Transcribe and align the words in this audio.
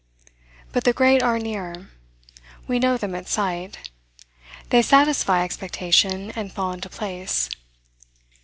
But 0.71 0.83
the 0.83 0.93
great 0.93 1.21
are 1.21 1.37
near: 1.37 1.91
we 2.67 2.79
know 2.79 2.97
them 2.97 3.13
at 3.13 3.27
sight. 3.27 3.91
They 4.69 4.81
satisfy 4.81 5.43
expectation, 5.43 6.31
and 6.31 6.51
fall 6.51 6.71
into 6.73 6.89
place. 6.89 7.51